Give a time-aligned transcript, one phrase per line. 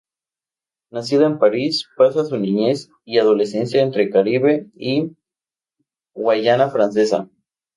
[0.89, 5.15] Nacida en París, pasa su niñez y adolescencia entre Caribe y
[6.15, 7.29] Guayana Francesa.